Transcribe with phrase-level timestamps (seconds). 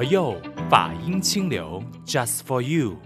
[0.00, 0.34] 佛佑
[0.70, 2.96] 法音清流，Just for you。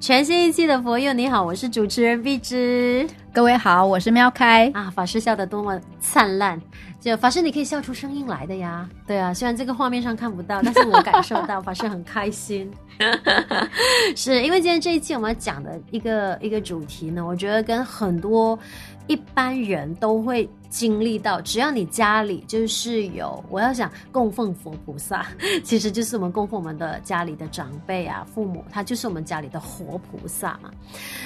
[0.00, 3.08] 全新一期的佛佑，你好，我是主持人碧芝。
[3.32, 4.90] 各位好，我是喵开啊。
[4.90, 6.60] 法师笑得多么灿烂，
[7.00, 8.88] 就法师你可以笑出声音来的呀。
[9.06, 12.68] 对啊，虽然这个画面上看不到，但是我感受到法师很开心。
[14.16, 18.58] 是因为今天这一期我们要讲的一个一个主题呢，我觉得跟很多
[19.06, 25.26] 一般人都会经历到，只要你家里就是有，我要想供奉佛菩萨，
[25.62, 30.70] 其实就是我们供奉我们的家里的长辈啊、父母，他就是我们家里的活菩萨嘛。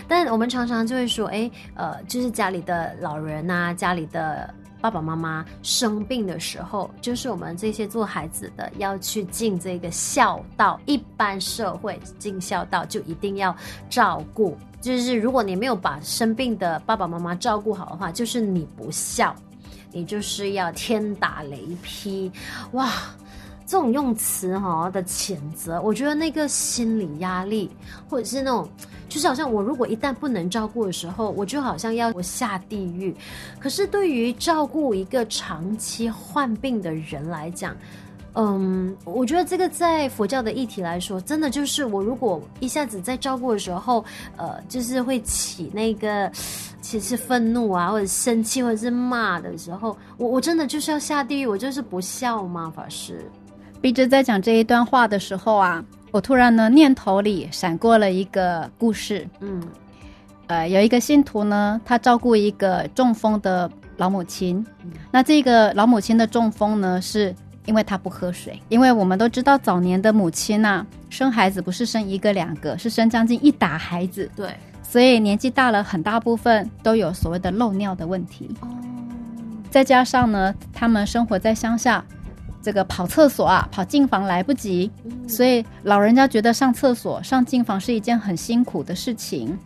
[0.06, 1.96] 但我们常常就会说，哎，呃。
[2.08, 10.80] 就是家里的老人、啊，家里的爸爸妈妈生病的时候，就是我们这些做孩子的要去尽这个孝道。
[10.86, 13.54] 一般社会尽孝道就一定要
[13.90, 19.34] 照顾，就是如果你没有把生病的爸爸妈妈照顾好的话，就是你不孝，
[19.90, 22.30] 你就是要天打雷劈。
[22.72, 22.92] 哇，
[23.68, 27.70] 这种用词哈的谴责，我觉得那个心理压力
[28.08, 28.66] 或者是那种。
[29.10, 33.16] 就是好像我如果一旦不能照顾的时候，我就好像要我下地狱。
[33.58, 37.74] 可是对于照顾一个长期患病的人来讲，
[38.34, 44.04] 嗯，我觉得这个在佛教的议题来说，真的就是我如果一下子在照顾的时候，
[44.36, 46.30] 呃，就是会起那个
[46.82, 52.70] 其实愤怒啊，或者生气，或者是骂的时候，我我真的就是要下地狱，我就是不孝吗？
[52.76, 53.24] 法师，
[53.80, 55.84] 碧芝在讲这一段话的时候啊。
[56.10, 59.28] 我突然呢，念头里闪过了一个故事。
[59.40, 59.62] 嗯，
[60.46, 64.64] 呃，有一个信徒呢，他照顾一个中风的老母亲。
[64.84, 67.34] 嗯，那这个老母亲的中风呢，是
[67.66, 68.58] 因为她不喝水。
[68.70, 74.30] 因为我们都知道，早年的母亲呐，生孩子不是生一个两个，是生将近一打孩子。
[74.34, 78.48] 对，所以年纪大了，很大部分都有所谓的漏尿的问题。
[78.62, 78.68] 哦，
[79.68, 82.02] 再加上呢，他们生活在乡下。
[82.60, 84.90] 这个跑厕所啊，跑进房来不及，
[85.28, 89.58] 所以老人家觉得上厕所、上进房是一件很辛苦的事情。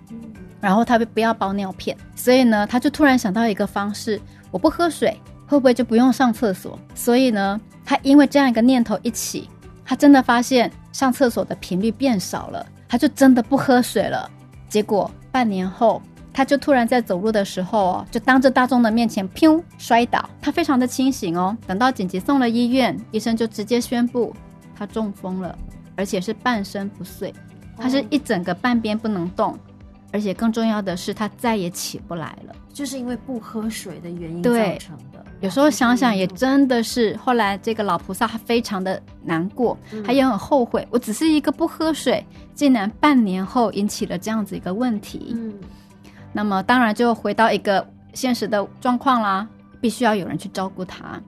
[0.60, 5.16] 然后他不要包尿片，所以呢，他就突然想到一个方式：我不喝水，
[5.46, 6.78] 会不会就不用上厕所？
[6.94, 9.48] 所以呢，他因为这样一个念头一起，
[9.84, 14.30] 他真的发现上厕所的频率变少了，他就真的不喝水了。
[14.68, 16.00] 结果半年后。
[16.32, 20.28] 他就突然在走路的时候哦，就当着大众的面前，砰，摔倒。
[20.40, 21.56] 他非常的清醒哦。
[21.66, 24.34] 等到紧急送了医院，医生就直接宣布
[24.74, 25.56] 他中风了，
[25.94, 27.32] 而且是半身不遂，
[27.76, 29.58] 他是一整个半边不能动，
[30.10, 35.22] 而且更重要的是他再也起不来了，就是因为不喝水的原因造成的。
[35.40, 39.76] 有时候想想也真的是，后来这个老菩萨他非常的难过，
[40.06, 45.34] 他也很后悔，我只是一个不喝水，竟然半年后引起了这样子一个问题。
[45.36, 45.52] 嗯。
[46.32, 49.46] 那么当然就回到一个现实的状况啦，
[49.80, 51.20] 必须要有人去照顾他。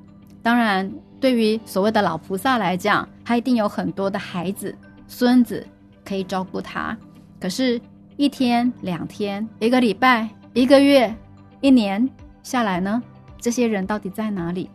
[0.43, 4.75] 当然，对于所谓的老菩萨来讲，他一定有很多的孩子、
[5.07, 5.67] 孙子
[6.05, 6.97] 可以照顾他。
[7.41, 7.81] 可是，
[8.17, 11.15] 一天、两天、一个礼拜、一个月、
[11.61, 12.09] 一年
[12.43, 13.03] 下来呢，
[13.39, 14.71] 这些人到底在哪里？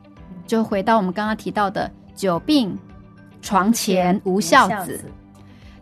[0.45, 2.77] 就回到我们刚刚提到的“久病
[3.41, 5.03] 床前无孝子”。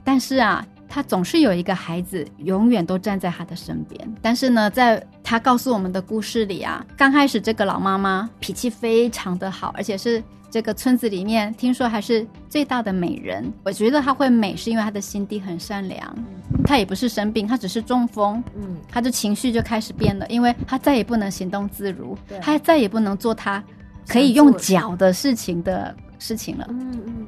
[0.03, 0.65] 但是啊。
[0.87, 4.15] 他总是有一个孩子，永远都站在他的身边。
[4.21, 13.51] 但是呢，在他告诉我们的故事里啊，刚开始这个老妈妈脾气非常的好，而且是这个村子里面听说还是最大的美人。
[13.63, 16.17] 我觉得她会美，是因为她的心地很善良。
[16.63, 18.41] 她也不是生病，她只是中风。
[18.55, 23.61] 嗯，她的情绪就开始变了，因为她再也不能行动自如，她再也不能做她
[24.07, 26.65] 可以用脚的事情的事情了。
[26.69, 27.27] 嗯嗯。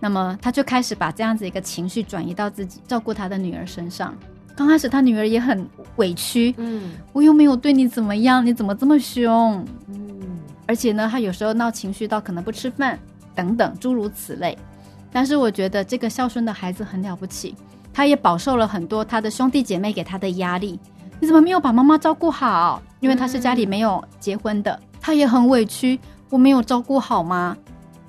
[0.00, 4.14] 那么他就开始把这样子一个情绪转移到自己照顾他的女儿身上。
[4.56, 5.66] 刚开始他女儿也很
[5.96, 9.64] 委屈，嗯，我又没有对你怎么样，你怎么这么凶？
[9.88, 10.20] 嗯，
[10.66, 12.98] 而且呢，他有时候闹情绪到可能不吃饭
[13.34, 14.58] 等等诸如此类。
[15.12, 17.54] 但是我觉得这个孝顺的孩子很了不起，
[17.92, 20.78] 他也饱受了很多他的兄弟姐妹给他的压力。
[21.18, 22.82] 你怎么没有把妈妈照顾好？
[23.00, 27.56] 因为他是家里没有结婚的，他也很委屈，我没有照顾好吗？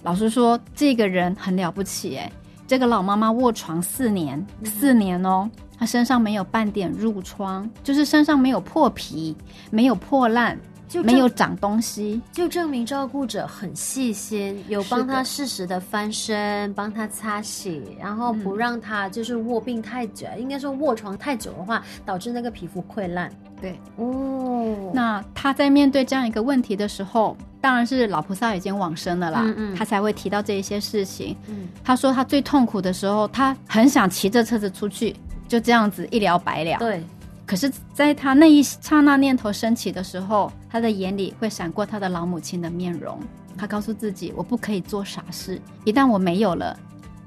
[0.03, 2.31] 老实说，这个人很了不起哎！
[2.68, 9.36] 这个老妈妈卧床四年，四年哦，她身上没有半点褥疮，就是身上没有破皮，
[9.69, 10.57] 没有破烂，
[10.88, 23.31] 就没有长东西，就证明照顾者很细心，有帮她适时的翻身，帮她擦洗，然后不让她就是卧病太久，嗯、应该说卧床太久的话，导致那个皮肤溃烂。
[23.62, 31.38] 对哦，那他在面对这样一个问题的时候，当然是老菩萨已经往生了啦，嗯嗯，他才会提到这一些事情。
[31.48, 35.16] 嗯，他说他最痛苦的时候，他很想骑着车子出去，
[35.48, 36.80] 就这样子一了百了。
[36.80, 37.04] 对，
[37.46, 43.19] 可是在他那一刹那念头升起的时候，他的眼里会闪过他的老母亲的面容。
[43.58, 46.75] 他告诉自己，我不可以做傻事，一旦我没有了，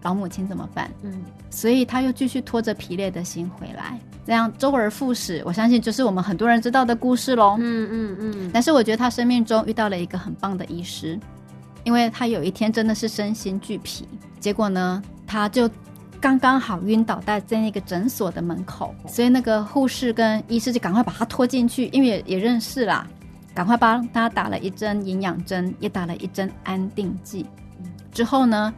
[0.03, 0.91] 老母亲怎么办？
[1.03, 5.43] 嗯，所以他又继续拖着疲累的心回来，这样周而复始。
[5.45, 7.57] 我相信就是我们很多人知道的故事喽。
[7.59, 8.51] 嗯嗯嗯。
[8.53, 11.19] 但是我觉得他生命中遇到了一个很棒的医师，
[11.85, 14.09] 因为他有一天真的是身心俱疲，
[14.41, 15.71] 结果呢，他就。
[16.21, 23.07] 刚刚好晕倒在在那个诊所的门口，所以那个护士跟医师就赶快把他拖进去，因为也，也认识啦，
[23.55, 27.45] 赶快帮他打了一针营养针，也打了一针安定剂。
[28.11, 28.73] 之后呢，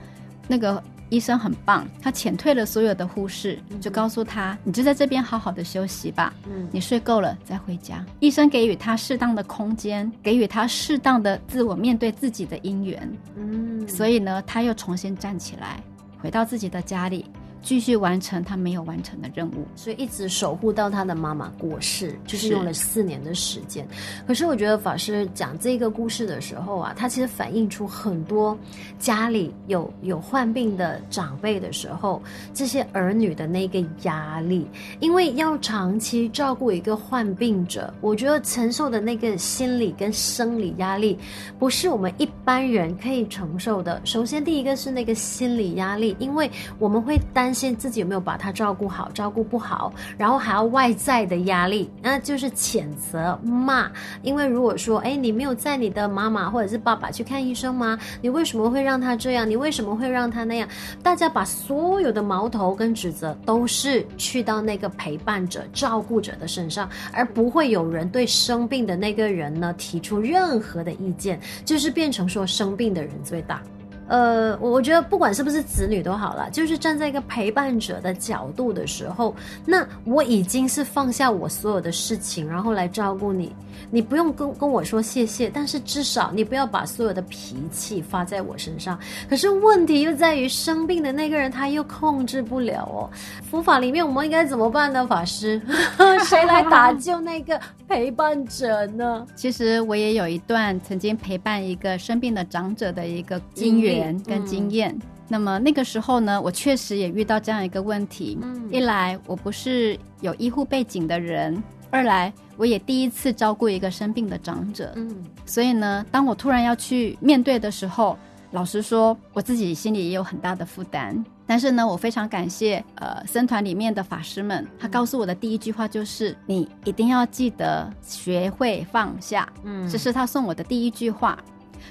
[0.49, 15.81] 那个医生很棒，他遣退了所有的护士，就告诉他：“你就在这边好好的休息吧，嗯，你睡够了再回家。”医生给予他适当的空间，给予他适当的自我面对自己的因缘，嗯，所以呢，他又重新站起来。
[16.19, 17.27] 回到自己的家里，
[17.67, 23.85] 继续完成他没有完成的任务，所以一直守护到他的妈妈过世，就是用了四年的时间。
[24.25, 28.57] 可是我觉得法师讲这个故事的时候啊，他其实反映出很多
[29.01, 32.23] 家里有有患病的长辈的时候，
[32.55, 34.65] 这些儿女的那个压力，
[35.01, 41.19] 因为要长期照顾一个患病者，我觉得承受的那个心理跟生理压力，
[41.59, 44.01] 不是我们一般人可以承受的。
[44.05, 46.49] 首先，第一个是那个心理压力，因为
[46.79, 47.77] 我们会担现。
[47.77, 53.91] 自己有没有把他照顾好，照顾不好，然后还要外在的压力，那就是谴责骂。
[54.23, 57.99] 因为如果说，哎，你没有在你的妈妈或者是爸爸去看医生吗？
[58.23, 59.49] 你为什么会让他这样？
[59.49, 60.69] 你为什么会让他那样？
[61.03, 73.63] 大家把所有的矛头跟指责都是去到那个陪伴者、照顾者的身上，而不会有人对生病的那个人呢提出任何的意见，就是变成说生病的人最大。
[74.09, 83.55] 呃，我我觉得不管是不是子女都好了，就是站在一个陪伴者的角度的时候，那我已经是放下我所有的事情，然后来照顾你。
[83.91, 88.99] 你不用跟跟我说谢谢，但是至少你不要把所有的脾气发在我身上。
[89.29, 93.11] 可是问题又在于生病的那个人他又控制不了哦。
[93.49, 95.07] 佛法里面我们应该怎么办呢？
[95.07, 95.61] 法师，
[96.25, 99.27] 谁来打救那个陪伴者呢？
[99.37, 103.96] 其实我也有一段曾经陪伴一个生病的长者的一个经验
[104.27, 104.91] 跟经验。
[104.93, 108.39] 嗯、那么那个时候呢，我确实也遇到这样一个问题。
[108.43, 111.63] 嗯、一来我不是有医护背景的人。
[111.89, 118.19] 二来，我也第一次照顾一个生病的长者，嗯，所以呢，当我突然要去面对的时候，
[118.51, 121.25] 老实说，我自己心里也有很大的负担。
[121.47, 131.39] 但是呢，我非常感谢呃僧团里面的法师们，他告诉我的第一句话就是：你一定要记得学会放下，嗯，这是他送我的第一句话。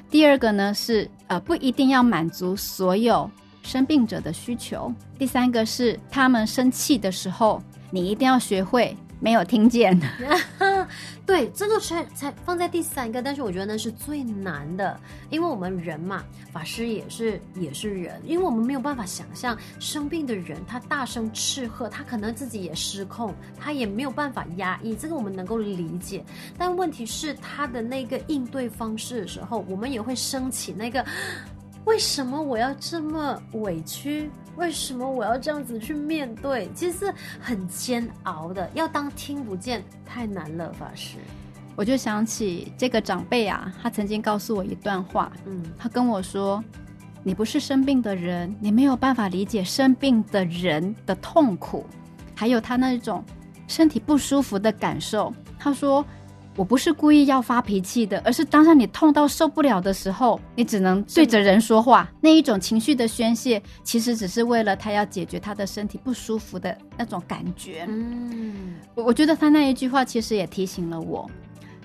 [0.10, 3.30] 第二个呢是呃不一定要满足所有
[3.64, 4.94] 生病者的需求。
[5.18, 7.62] 第三个是他们生气的时候，
[7.92, 8.96] 你一定要学会。
[9.20, 10.00] 没有听见，
[11.26, 26.24] 对，这个才才放在第三个，但是我觉得那是最难的，因为我们人嘛，法师也是也是人，因为我们没有办法想象生病的人他大声斥喝，他可能自己也失控，他也没有办法压抑，这个我们能够理解，
[26.58, 31.04] 但问题是他的那个应对方式的时候，我们也会升起那个。
[31.86, 34.30] 为什么我要这么委屈？
[34.58, 36.70] 为什么我要这样子去面对？
[36.74, 40.74] 其实很煎熬的，要当听不见太难了。
[40.74, 41.18] 法师，
[41.76, 46.64] 我就想起这个长辈啊，他曾经告诉我一段话，嗯，他跟我说
[47.22, 51.86] ：“你不是生病的人，你没有办法理解生病的人的痛苦，
[52.34, 53.24] 还有他那种
[53.68, 56.04] 身体不舒服的感受。”他说。
[56.58, 62.10] 我不是故意要发脾气的，而是当下你痛到受不了的时候，你只能对着人说话。
[62.22, 67.86] 那一种情绪的宣泄，其实只是为了他要解决他的身体不舒服的那种感觉。
[67.90, 71.30] 嗯，我我觉得他那一句话其实也提醒了我。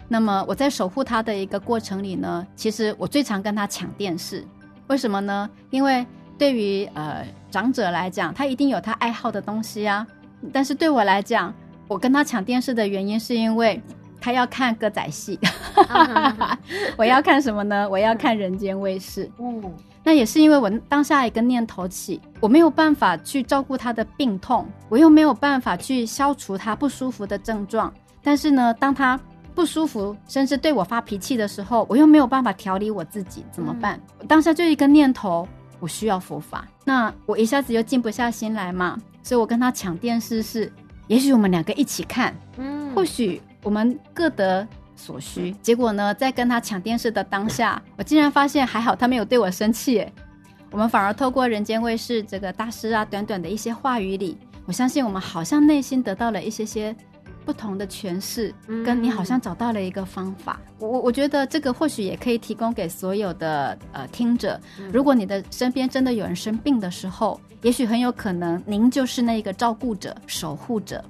[0.07, 4.45] 那么我在守护他的一个过程里呢，其实我最常跟他抢电视。
[4.87, 5.50] 为什么呢？
[5.71, 6.07] 因为
[6.39, 10.07] 对于呃长者来讲，他一定有他爱好的东西啊。
[10.53, 11.53] 但是对我来讲，
[11.89, 13.83] 我跟他抢电视的原因是因为。
[14.21, 15.39] 他要看歌仔戏，
[16.97, 17.89] 我要看什么呢？
[17.89, 19.31] 我要看人间卫视。
[19.39, 19.62] 嗯，
[20.05, 27.93] 那也是因为我当下一个念头起，我没有办法去照顾他的病痛，我又没有办法去消除他不舒服的症状。
[28.23, 29.19] 但是呢，当他
[29.55, 33.99] 不舒服，甚至对我发脾气的时候，我又没有办法调理我自己，怎么办？
[34.21, 35.49] 嗯，当下就一个念头，
[35.79, 36.67] 我需要佛法。
[36.85, 40.71] 那我一下子又静不下心来嘛，所以我跟他抢电视是，
[41.09, 43.41] 也许我们两个一起看，嗯，或许。
[43.62, 50.12] 我们各得所需，结果呢，在跟他抢电视的当下，我竟然发现还好他没有对我生气，诶，
[50.71, 54.37] 我们反而透过人间卫视这个大师啊，短短的一些话语里，
[54.67, 56.95] 我相信我们好像内心得到了一些些
[57.45, 60.61] 不同的诠释，跟你好像找到了一个方法。
[60.79, 64.61] 我我我觉得这个或许也可以提供给所有的呃听者。
[64.93, 71.02] 如果你的身边真的有人生病的时候，也许很有可能您就是那个照顾者、守护者，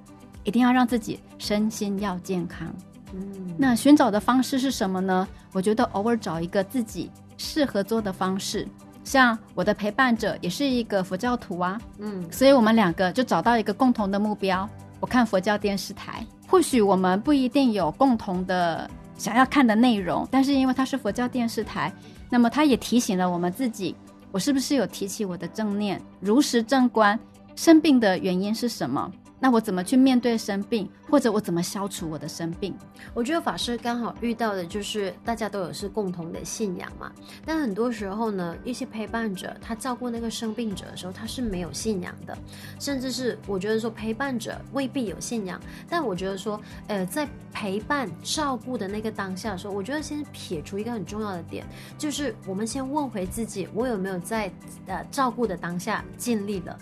[0.44, 2.66] 一定要让自己身心要健康。
[3.12, 5.26] 嗯，那寻找的方式是什么呢？
[5.52, 8.66] 我觉得偶尔找一个自己适合做的方式。
[9.02, 14.68] 像我的陪伴者也是一个佛教徒啊，嗯，所以我们两个就找到一个共同的目标。
[15.00, 21.92] 我看佛教电视台，或许我们不一定有共同的想要看的内容，但是因为它是佛教电视台，
[22.28, 23.96] 那么它也提醒了我们自己，
[24.30, 27.18] 我是不是有提起我的正念，如实正观，
[27.56, 29.10] 生病的原因是什么？
[29.40, 32.76] 那我怎么去面对生病，或者我怎么消除我的生病？
[33.14, 37.10] 我觉得法师刚好遇到的就是大家都有是共同的信仰嘛。
[37.44, 42.36] 但很多时候呢，一些陪伴者他照顾那个生病者的时候，他是没有信仰的，
[42.78, 45.58] 甚至是我觉得说陪伴者未必有信仰。
[45.88, 51.66] 但我觉得说，呃，在陪伴照顾的那个当下的时候，我觉得先撇除一个很重要的点，
[51.96, 54.52] 就是我们先问回自己，我有没有在
[54.86, 56.78] 呃照顾的当下尽力了。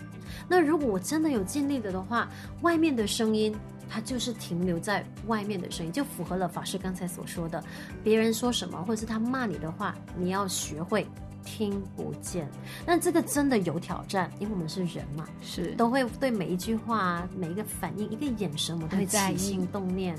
[0.47, 2.29] 那如果我真的有尽力了的话，
[2.61, 3.55] 外面的声音
[3.89, 7.63] 它就是停留在外面的声音，就符合了法师刚才所说的，
[8.03, 11.07] 别人说什么或者是他骂你的话，你要学会
[11.43, 12.47] 听不见。
[12.85, 20.15] 那这个真的有挑战，因为我们是人嘛，是都会对每一句话、每一个反应、一个眼神，我们都会起心动念。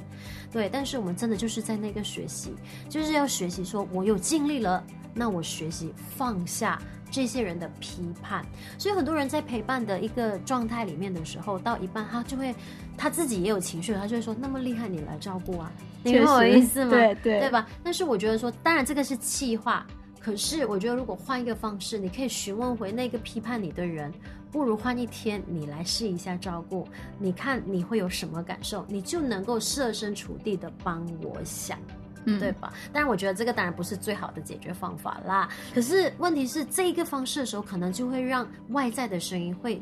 [0.51, 2.53] 对，但是我们真的就是在那个学习，
[2.89, 4.83] 就是要学习说，我有尽力了，
[5.15, 6.81] 那我学习放下。
[7.11, 8.45] 这些人的批判，
[8.79, 12.55] 所以很多人在陪伴的一个状态里面的时候，到一半他就会
[12.97, 15.71] 他自己也有情绪，他就会说：“那么厉害，你来照顾啊？”
[16.03, 16.91] 你明白我意思吗？
[16.91, 17.67] 对对，对吧？
[17.83, 19.87] 但是我觉得说，当然这个是气话，
[20.19, 24.13] 可是我觉得如果换一个方式，你可以询问回那个批判你的人，
[24.51, 26.89] 不如换一天你来试一下照顾，
[27.19, 31.79] 你看你会有什么感受，你就能够设身处地的帮我想。
[32.25, 32.73] 嗯，对吧？
[32.93, 35.49] 但是，我觉得这个当然不是最好的解决方法啦。
[35.75, 39.81] 可是问题是，这一个方式的时候，可能就会让外在的声音会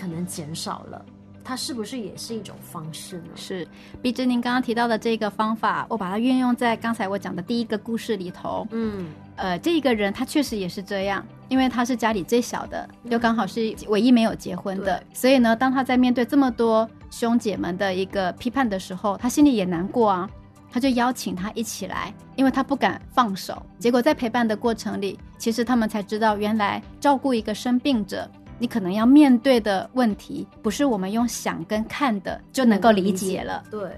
[0.00, 1.04] 可能减少了。
[1.46, 3.28] 它是不是也是一种方式呢？
[3.36, 3.68] 是，
[4.00, 8.66] 毕竟您刚刚提到的这个方法，我把它运用在刚才我讲的第一个故事里头。
[8.70, 20.30] 嗯，呃，这一个人他确实也是这样，因为他是家里最小的，又刚好是唯一没有结婚的，嗯，所以呢，当他在面对这么多兄姐们的一个批判的时候，他心里也难过啊。
[20.74, 23.64] 他就邀请他一起来，因为他不敢放手。
[23.78, 28.28] 结果在陪伴的过程里，其实他们才知道，原来照顾一个生病者，
[28.58, 33.62] 你可能要面对的问题，不是我们用想跟看的就能够理解了。
[33.70, 33.88] 对，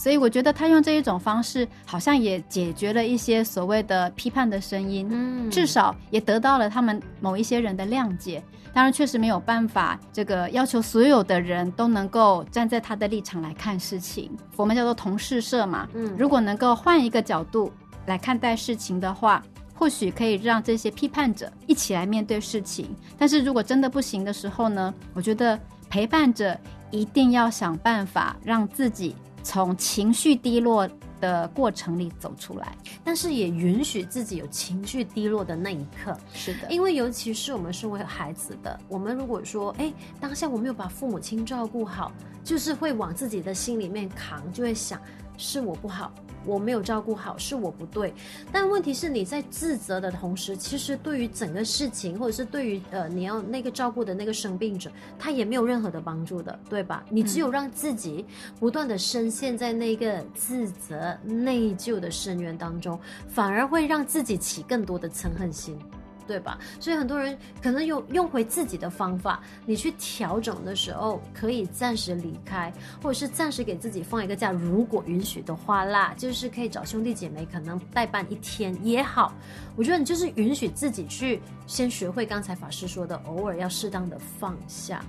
[0.00, 8.42] 所以我觉得他用这一种方式，好像也解决了一些所谓的批判的声音，嗯，至少也得到了他们某一些人的谅解。
[8.72, 14.30] 当然，确实没有办法，这个要求所有的人都能够站在他的立场来看事情。
[14.56, 17.70] 我们叫做同事社嘛，嗯，如果能够换一个角度
[18.06, 19.42] 来看待事情的话，
[19.74, 22.88] 或许可以让这些批判者一起来面对事情。
[23.18, 26.56] 但是如果真的不行的时候呢，我觉得陪伴者
[26.90, 30.88] 一定要想办法让自己从情绪低落
[31.20, 36.16] 的过程里走出来，但是也允许自己有情绪低落的那一刻。
[36.32, 45.00] 是的，因为尤其是我们身为孩子的，我们如果说，哎，当下我没有把父母亲照顾好，就是会往自己的心里面扛，就会想
[45.40, 46.12] 是我不好。
[46.46, 48.14] 我没有照顾好，是我不对。
[48.50, 57.04] 但问题是，你在自责的同时，其实对于整个事情，或者是对于呃你要那个照顾的那个生病者，他也没有任何的帮助的，对吧？
[57.10, 58.24] 你只有让自己
[58.58, 65.78] 不断的深陷在那个自责、内疚的深渊当中，反而会让自己起更多的嗔恨心。
[66.30, 66.56] 对吧？
[66.78, 72.72] 所以很多人可能用用回自己的方法，你去调整的时候，可以暂时离开，
[73.02, 74.52] 或者是暂时给自己放一个假。
[74.52, 79.34] 如果允许的话啦，就是可以找兄弟姐妹，可能代办一天也好。
[79.74, 85.04] 我觉得你就是允许自己去先学会刚才法师说的，偶尔要适当的放下，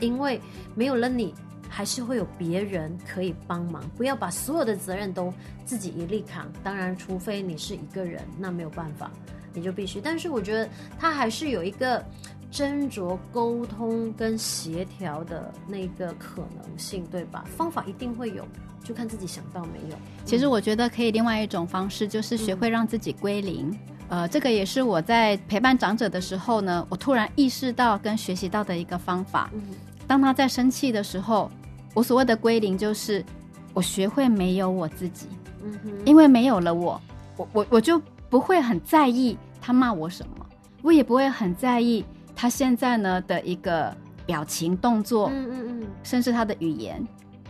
[0.00, 0.40] 因为
[0.74, 1.32] 没有了你，
[1.68, 3.80] 还是会有别人可以帮忙。
[3.96, 5.32] 不要把所有的责任都
[5.64, 6.50] 自己一力扛。
[6.64, 9.10] 当然，除非你是一个人，那没有办法。
[9.54, 10.68] 你就必须，但是我觉得
[10.98, 12.04] 他还是有一个
[12.52, 17.44] 斟酌、沟通跟协调的那个可能性，对吧？
[17.56, 18.46] 方法一定会有，
[18.82, 19.96] 就看自己想到没有。
[20.24, 23.70] 其实我觉得可以另外一种方式，就是学会让自己归零。
[24.08, 29.50] 嗯、呃，这个也是我在陪伴长者的时候呢，我突然意识到跟学习到的一个方法。
[29.54, 29.62] 嗯、
[30.06, 31.50] 当他在生气的时候，
[31.94, 33.24] 我所谓的归零，就是
[33.72, 35.26] 我学会没有我自己。
[35.62, 37.00] 嗯哼，因为没有了我，
[37.36, 38.00] 我我我就。
[38.34, 40.44] 不会很在意他骂我什么，
[40.82, 47.00] 我也不会很在意他现在呢的一个表情动作，嗯嗯嗯，甚至他的语言，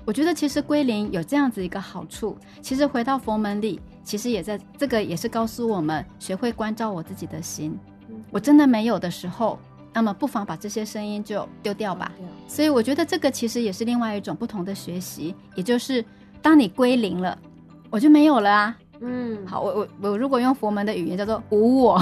[0.04, 7.74] 我觉得其实归零有这样子一个好处，其实回到佛门里，其实也在这个也是告诉我们，学会关照我自己的心。
[8.30, 9.58] 我真的没有的时候，
[9.90, 12.12] 那么不妨把这些声音就丢掉吧。
[12.46, 16.04] 所以我觉得这个其实也是另外一种不同的学习，也就是
[16.42, 17.38] 当你归零了，
[17.88, 18.76] 我就没有了啊。
[19.00, 22.00] 嗯，好，我我我如果用佛门的语言叫做无我。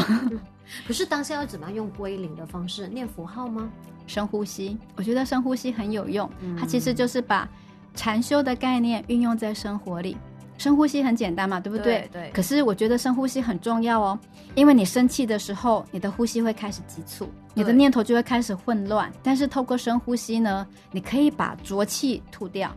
[0.87, 2.89] 可是当下要怎么样用归零的方式？
[2.89, 3.71] 念符号吗？
[4.07, 6.29] 深呼吸，我觉得深呼吸很有用。
[6.41, 7.49] 嗯、它其实就是把
[7.95, 10.17] 禅修的概念运用在生活里。
[10.59, 12.09] 深呼吸很简单嘛，对不对？
[12.13, 12.23] 对。
[12.23, 14.19] 对，可是我觉得深呼吸很重要哦，
[14.55, 19.11] 因为你生气的时候，你的呼吸会开始急促，你的念头就会开始混乱。
[19.23, 22.71] 但是透过深呼吸呢，你可以把浊气吐掉。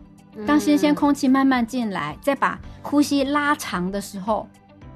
[0.46, 4.48] 当新鲜空气慢慢进来，嗯、再把呼吸拉长的时候，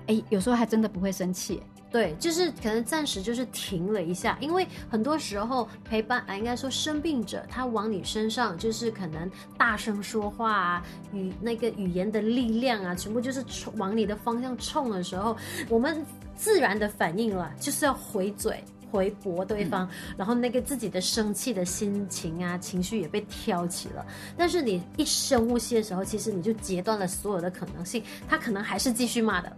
[0.08, 1.62] 哎，有时候还真的不会生气。
[1.92, 15.36] 对，就是可能暂时就是停了一下，因为很多时候陪伴啊，应该说生病者他往你身上就是可能大声说话啊，语那个语言的力量啊，全部就是冲往你的方向冲的时候，
[15.68, 16.06] 我们
[16.36, 24.06] 自然的反应了，就是要回嘴回驳对方，嗯、然后那个自己的生气的心情啊情绪也被挑起了。
[24.38, 29.52] 但是你一深呼吸的时候，其实你就截断了所有的可能性，他可能还是继续骂的。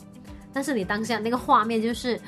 [0.53, 2.19] 但是你当下那个画面就是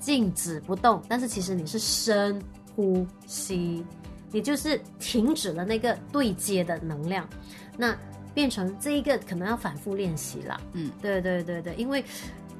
[0.00, 2.40] 静止不动，但是其实你是深
[2.74, 3.84] 呼吸，
[4.30, 7.28] 你就是停止了那个对接的能量，
[7.76, 7.96] 那
[8.32, 10.60] 变成这一个可能要反复练习了。
[10.72, 12.04] 嗯，对对对对，因为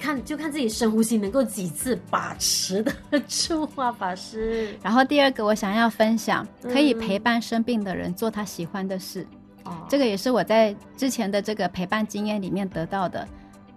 [0.05, 4.77] 看就看自己深呼吸能够几次把持得住啊，法师。
[4.83, 9.27] 然后第二个我想要分享，可以陪伴生病的人做他喜欢的事。
[9.65, 13.27] 哦、嗯，这个也是我在之前的这个陪伴经验里面得到的。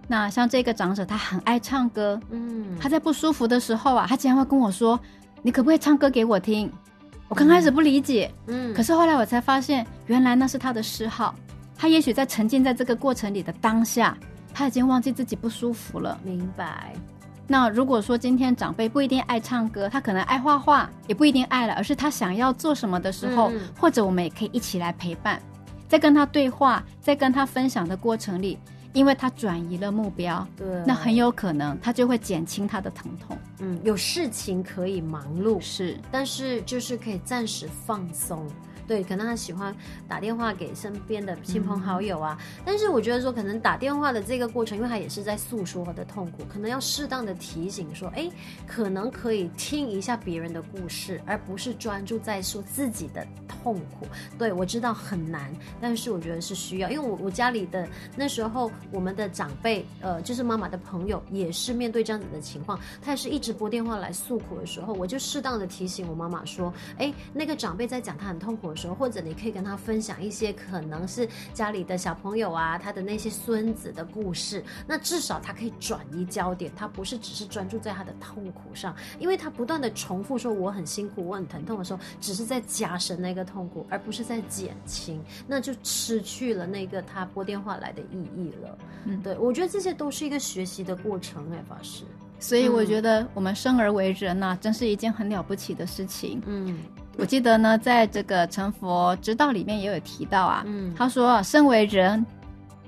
[0.06, 5.00] 那像这个长者，他很爱唱歌，嗯，他在不舒服的时候啊，他竟然会跟我说
[5.42, 6.70] ：“你可不可以唱歌给我听？”
[7.30, 11.34] 我刚开始不理解，嗯，可是后来我才发现，原来那是他的嗜好。
[11.78, 14.18] 他也许在沉浸在这个过程里的当下，
[14.58, 16.20] 他已经忘记自己不舒服了。
[16.24, 16.92] 明白。
[17.46, 25.40] 那如果说今天长辈不一定爱唱歌，他可能爱画画，也不一定爱了，而是他想要做什么的时候，嗯，或者我们也可以一起来陪伴，
[25.88, 28.58] 在跟他对话，在跟他分享的过程里。
[28.94, 33.38] 因为他转移了目标，对，那很有可能他就会减轻他的疼痛。
[33.60, 38.48] 嗯，有事情可以忙碌，是，但是就是可以暂时放松。
[38.88, 39.76] 对，可能他喜欢
[40.08, 48.30] 打电话给身边的亲朋好友啊，嗯、但是我觉得说，可能打电话的这个过程，因为他也是在诉说他的痛苦，可能要适当的提醒说，哎，
[48.66, 54.08] 可能可以听一下别人的故事，而不是专注在说自己的痛苦。
[54.38, 88.78] 对，我知道很难，但是我觉得是需要，因为我我家里的那时候，我们的长辈，呃，就是妈妈的朋友，也是面对这样子的情况，他也是一直拨电话来诉苦的时候，我就适当的提醒我妈妈说，哎，那个长辈在讲他很痛苦或者你可以跟他分享一些可能是家里的小朋友啊，他的那些孙子的故事，那至少他可以转移焦点，他不是只是专注在他的痛苦上，因为他不断的重复说我很辛苦，我很疼痛的时候，只是在加深那个痛苦，而不是在减轻，那就失去了那个他拨电话来的意义了。
[89.06, 92.04] 嗯，对，我觉得这些都是一个学习的过程，哎，法师。
[92.40, 96.42] 所以我觉得我们生而为人呐、啊，真是一件很了不起的事情。
[96.46, 96.78] 嗯。
[97.18, 102.24] 我记得呢，在这个成佛之道里面也有提到啊，嗯，他说，身为人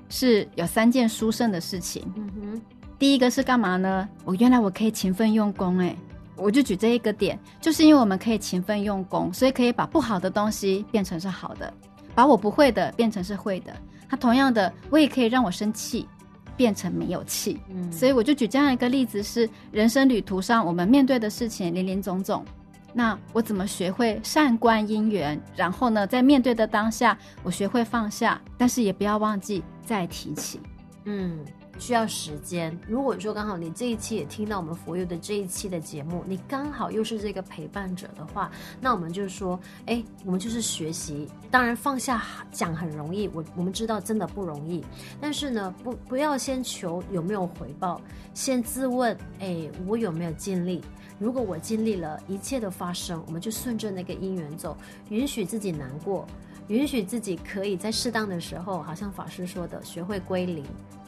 [0.08, 2.02] 是有三件殊胜的事情。
[2.16, 2.62] 嗯哼，
[2.96, 4.08] 第一个是干嘛呢？
[4.24, 5.96] 我原来我可以勤奋用功，哎，
[6.36, 11.72] 我就举这一个点，就是因为我们可以勤奋用功，所以可以把不好的东西变成是好的，
[12.14, 13.72] 把我不会的变成是会的。
[14.08, 16.08] 他同样的，我也可以让我生气
[16.56, 17.58] 变成没有气。
[17.68, 22.44] 嗯，所以我就举这样一个例子，是人生旅途上我们面对的事情林林总总。
[22.92, 25.40] 那我怎么学会善观因缘？
[25.56, 30.60] 然后呢，在面对的当下，我学会放下，但是也不要忘记再提起。
[31.04, 31.44] 嗯，
[31.78, 32.78] 需要时间。
[32.86, 38.50] 如果说刚好你这一期也听到我们佛友的这一期的节目，你刚好又是这个陪伴者的话，
[38.80, 41.26] 那我们就说，哎，我们就是学习。
[41.50, 42.22] 当然放下
[42.52, 44.84] 讲很容易，我我们知道真的不容易。
[45.20, 48.00] 但是呢，不不要先求有没有回报，
[48.34, 50.82] 先自问，哎，我有没有尽力？
[51.20, 54.74] 如果我经历了一切的发生，我们就顺着那个因缘走，
[55.10, 56.26] 允许自己难过，
[56.68, 60.64] 允许自己可以在适当的时候，好像法师说的，学会归零，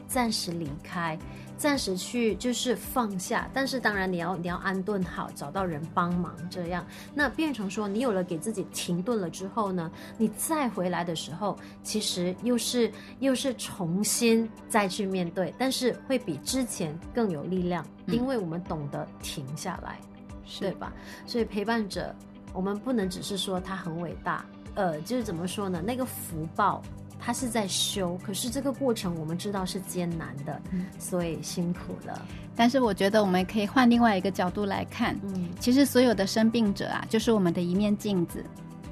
[0.06, 1.18] 暂时离开。
[1.62, 20.92] 暂时去就是放下，但是当然你要你要安顿好，找到人帮忙，这样那变成说你有了给自己停顿了之后呢，你再回来的时候，其实又是又是重新再去面对，但是会比之前更有力量，因为我们懂得停下来，嗯、对吧？
[21.28, 22.12] 所以陪伴者，
[22.52, 24.44] 我们不能只是说他很伟大。
[24.74, 25.80] 呃，就是怎么说呢？
[25.80, 26.82] 那个福报。
[27.24, 32.20] 他是在修，可是这个过程我们知道是艰难的，嗯、所以辛苦了。
[32.56, 38.44] 但是我觉得我们可以换另外一个角度来看，嗯，其实所有的生病者啊，就是我们的一面镜子，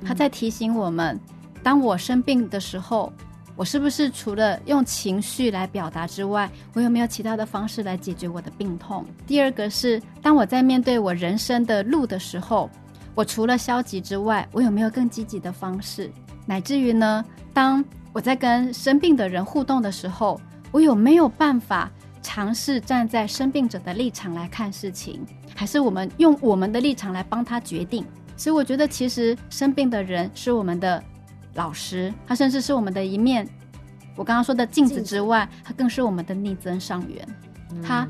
[0.06, 1.20] 他在提醒我们，嗯、
[1.62, 3.12] 当我生病的时候，
[3.56, 9.04] 我是不是除了用情绪来表达之外，我有没有其他的方式来解决我的病痛？
[9.26, 12.70] 第二个是，当我在面对我人生的路的时候，
[13.14, 16.10] 我除了消极之外，我有没有更积极的方式？
[16.50, 20.40] 乃至于呢，当我在跟生病的人互动的时候，
[20.72, 21.88] 我有没有办法
[22.22, 28.04] 尝试站在生病者的立场来看事情，还是我们用我们的立场来帮他决定？
[28.36, 31.00] 所以我觉得，其实生病的人是我们的
[31.54, 33.48] 老师，他甚至是我们的一面。
[34.16, 37.28] 我刚刚说的镜子之外，他更是我们的逆增上缘。
[37.80, 38.08] 他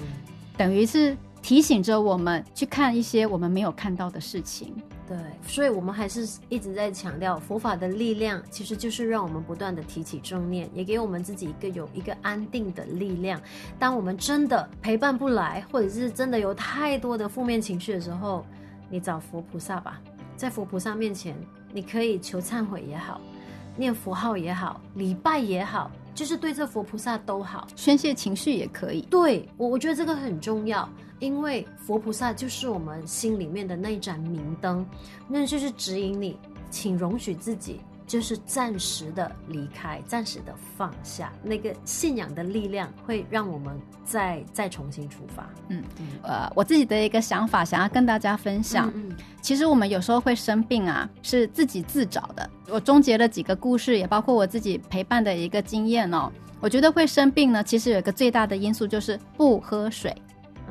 [0.56, 4.74] 等于是提醒着我们去看一些我们没有看到的事情。
[5.10, 13.40] 对，所以我们还是一直在强调佛法的力量，其实就是让我们不断的提起正念，也给我们自己一个有一个安定的力量。
[13.76, 18.46] 当我们真的陪伴不来，或者是真的有太多的负面情绪的时候，
[18.88, 20.00] 你找佛菩萨吧，
[20.36, 21.34] 在佛菩萨面前，
[21.72, 23.20] 你可以求忏悔也好，
[23.76, 29.00] 念佛号也好，礼拜也好，就是对这佛菩萨都好，宣泄情绪也可以。
[29.10, 30.88] 对，我我觉得这个很重要。
[31.20, 34.84] 因为佛菩萨就是我们心里面的那一盏明灯，
[35.28, 36.36] 那就是指引你，
[36.70, 41.32] 请容许自己就是暂时的离开，暂时的放下。
[41.42, 45.48] 那个信仰的力量会让我们再再重新出发。
[45.68, 45.84] 嗯，
[46.22, 48.90] 呃，我自己的一个想法，想要跟大家分享。
[48.96, 52.50] 嗯，其实我们有时候会生病啊，是自己自找的。
[52.68, 56.32] 我终结了几个故事，也包括我自己陪伴的一个经验哦。
[56.60, 60.14] 我觉得会生病呢，其实有一个最大的因素就是不喝水。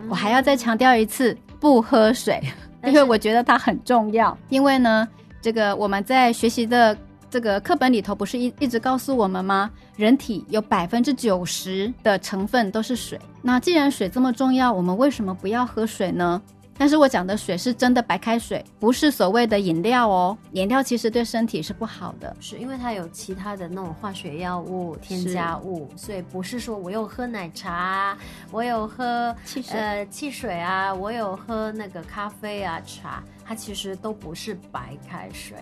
[0.08, 2.42] 我还要再强调一次，不喝水，
[2.86, 4.38] 因为我觉得它很重要。
[4.50, 5.08] 因为呢，
[5.42, 6.96] 这个我们在学习的
[7.30, 9.70] 这个课本里头，不是一一直告诉我们吗？
[9.98, 13.20] 人体有百分之九十的成分都是水。
[13.42, 16.42] 那既然水这么重要，我们为什么不要喝水呢？
[16.80, 20.38] 但是我讲的水是真的白开水，不是所谓的饮料哦。
[20.54, 28.18] 饮料其实对身体是不好的，是因为它有其他的那种化学药物、添加物，所以不是说我有喝奶茶，
[28.50, 35.58] 我有喝汽水呃汽水啊，我有喝那个咖啡啊茶，它其实都不是白开水、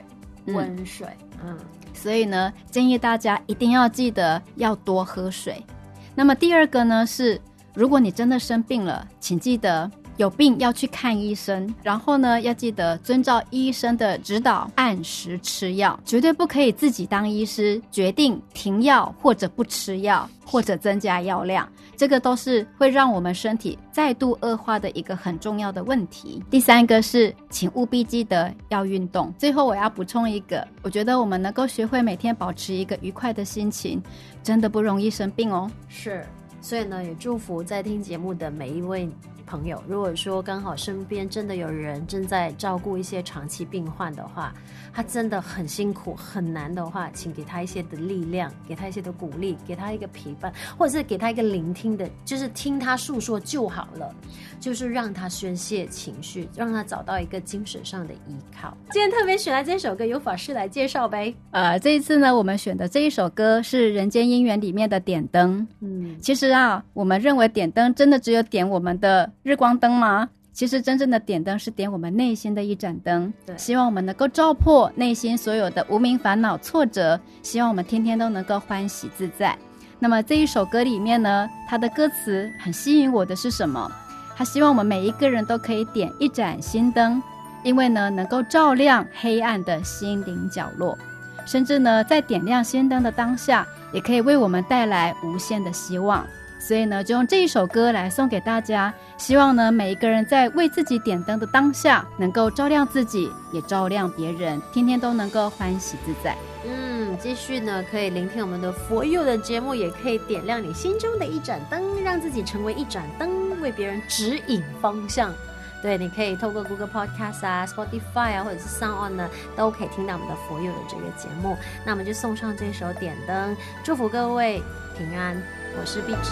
[0.45, 1.07] 温水。
[1.43, 1.59] 嗯，嗯，
[1.95, 5.65] 所以呢，建议大家一定要记得要多喝水。
[6.13, 7.41] 那么第二个呢是，
[7.73, 9.89] 如果你真的生病了，请记得。
[10.17, 26.43] 有病要去看医生，然后呢，要记得遵照医生的指导，按时吃药，绝对不可以自己当医师决定停药或者不吃药，或者增加药量，这个都是会让我们身体再度恶化的一个很重要的问题。
[26.49, 29.31] 第三个是，请务必记得要运动。
[29.37, 34.01] 最后我要补充一个，我觉得我们能够学会每天保持一个愉快的心情，
[34.41, 35.69] 真的不容易生病哦。
[35.87, 36.25] 是，
[36.59, 39.07] 所以呢，也祝福在听节目的每一位。
[39.47, 44.53] 朋友，如果说刚好身边真的有人正在照顾一些长期病患的话，
[44.93, 54.13] 他真的很辛苦很难的话，请给他一些的力量，给他一些的鼓励，给他一个陪伴，或者是给他一个聆听的，就是听他诉说就好了，
[54.59, 58.75] 就是让他宣泄情绪，让他找到一个精神上的依靠。
[58.91, 61.33] 今天特别选来这首歌，由法师来介绍呗。
[61.51, 65.65] 呃，这一次呢，我们选的这一首歌是《人间姻缘》里面的点灯。
[65.79, 69.31] 嗯，其实啊，我们认为点灯真的只有点我们的。
[69.47, 70.27] 日光灯吗？
[70.51, 79.57] 其实真正的点灯是点我们内心的一盏灯，对，希望我们能够照破内心所有的无名烦恼挫折，希望我们天天都能够欢喜自在。
[79.99, 83.89] 那么这一首歌里面呢，它的歌词很吸引我的是什么？
[84.35, 87.23] 他希望我们每一个人都可以点一盏心灯，
[87.63, 90.97] 因为呢，能够照亮黑暗的心灵角落，
[91.45, 96.27] 甚至呢，在点亮心灯的当下，也可以为我们带来无限的希望。
[96.59, 98.93] 所以呢，就用这一首歌来送给大家。
[99.17, 106.35] 希望呢，每一个人在为自己点灯的当下，能够照亮自己，也照亮别人，天天都能够欢喜自在。
[106.65, 115.33] 嗯，继续呢，可以聆听我们的佛佑的节目，也可以点亮你心中的一盏灯，让自己成为一盏灯，为别人指引方向。
[115.81, 121.55] 对，你可以透过 Google Podcast 啊、Spotify 啊，或者是 Sound On 呢，都可以听到我们的佛佑的这个节目。
[121.85, 124.61] 那我们就送上这首点灯，祝福各位
[124.97, 125.39] 平安。
[125.79, 126.31] 我是碧芝，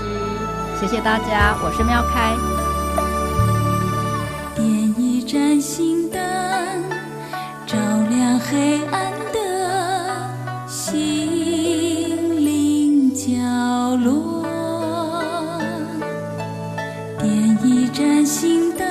[0.80, 1.56] 谢谢大家。
[1.64, 2.36] 我是妙开，
[4.56, 4.66] 点
[5.00, 6.20] 一盏心灯，
[7.68, 7.78] 照
[8.10, 14.44] 亮黑暗的心灵角落。
[17.20, 18.88] 点一盏心灯，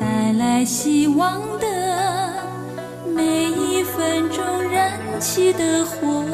[0.00, 1.66] 带来希望的
[3.14, 4.30] 每一分。
[4.30, 6.24] 钟燃起的火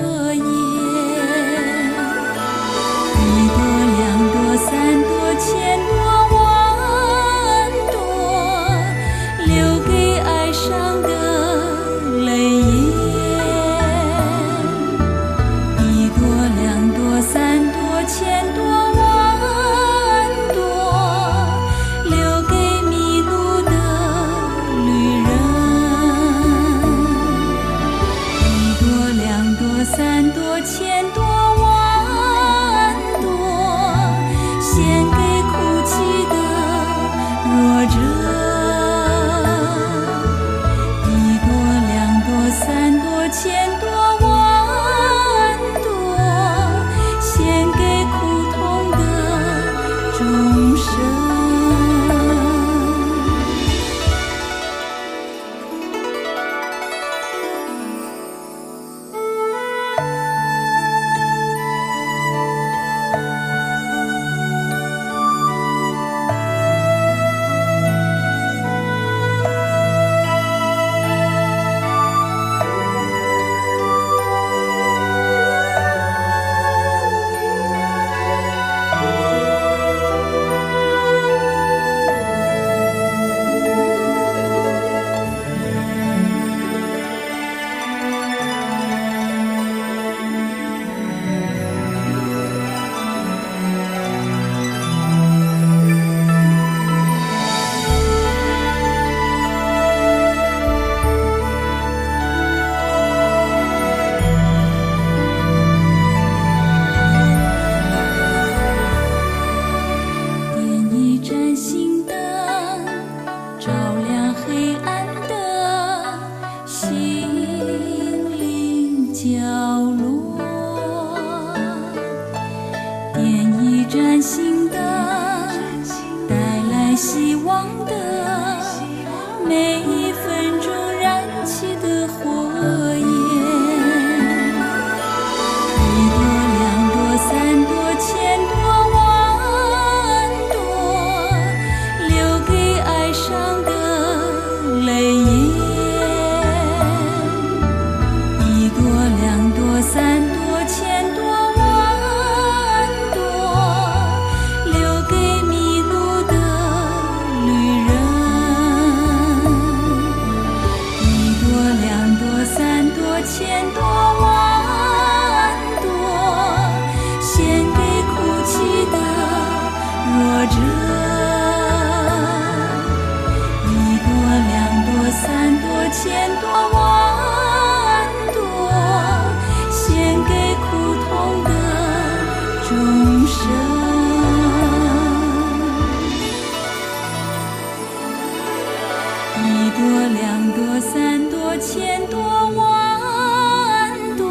[189.45, 189.81] 一朵
[190.15, 192.19] 两朵三朵千朵
[192.57, 194.25] 万朵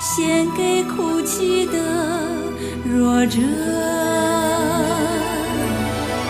[0.00, 1.78] 献给哭泣的
[2.84, 3.40] 弱者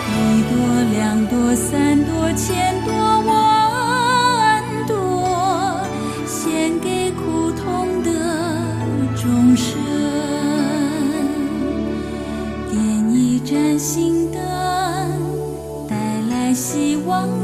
[0.09, 0.55] 一朵
[0.93, 5.81] 两朵三朵千朵万朵
[6.25, 8.09] 献给苦痛的
[9.15, 9.77] 众生
[12.71, 12.79] 点
[13.13, 14.41] 一盏心灯
[15.89, 15.95] 带
[16.29, 17.42] 来希望。